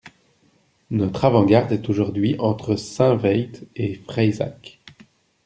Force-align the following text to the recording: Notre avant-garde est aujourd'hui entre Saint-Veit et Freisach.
Notre 0.89 1.25
avant-garde 1.25 1.71
est 1.73 1.87
aujourd'hui 1.87 2.35
entre 2.39 2.75
Saint-Veit 2.75 3.51
et 3.75 3.93
Freisach. 3.93 4.79